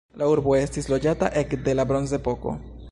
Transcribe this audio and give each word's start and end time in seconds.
La 0.21 0.29
urbo 0.31 0.55
estis 0.59 0.89
loĝata 0.93 1.31
ekde 1.43 1.79
la 1.81 1.89
bronzepoko. 1.93 2.59